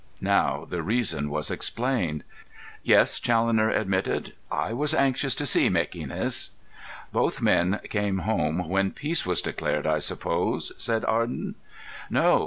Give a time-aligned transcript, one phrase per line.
[0.19, 2.23] Now the reason was explained.
[2.81, 4.33] "Yes," Challoner admitted.
[4.51, 6.49] "I was anxious to see Mequinez."
[7.11, 11.53] "Both men came home when peace was declared, I suppose?" said Arden.
[12.09, 12.39] "No.